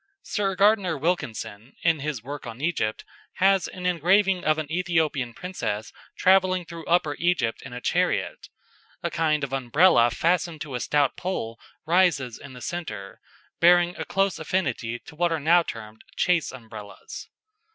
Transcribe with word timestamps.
Sir 0.23 0.55
Gardner 0.55 0.97
Wilkinson, 0.97 1.75
in 1.83 1.99
his 1.99 2.23
work 2.23 2.47
on 2.47 2.59
Egypt, 2.59 3.05
has, 3.33 3.67
an 3.67 3.85
engraving 3.85 4.43
of 4.43 4.57
an 4.57 4.65
Ethiopian 4.71 5.31
princess 5.35 5.93
travelling 6.17 6.65
through 6.65 6.87
Upper 6.87 7.13
Egypt 7.19 7.61
in 7.61 7.71
a 7.71 7.79
chariot; 7.79 8.49
a 9.03 9.11
kind 9.11 9.43
of 9.43 9.53
Umbrella 9.53 10.09
fastened 10.09 10.59
to 10.61 10.73
a 10.73 10.79
stout 10.79 11.15
pole 11.17 11.59
rises 11.85 12.39
in 12.39 12.53
the 12.53 12.61
centre, 12.61 13.21
bearing 13.59 13.95
a 13.95 14.03
close 14.03 14.39
affinity 14.39 14.97
to 14.97 15.15
what 15.15 15.31
are 15.31 15.39
now 15.39 15.61
termed 15.61 16.01
chaise 16.15 16.51
Umbrellas. 16.51 17.29